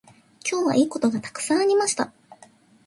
[0.49, 2.11] 今日はいいことがたくさんありました。